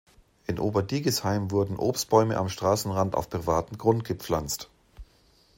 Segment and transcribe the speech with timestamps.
[0.47, 4.67] In Oberdigisheim wurden Obstbäume am Straßenrand auf privatem Grund gepflanzt.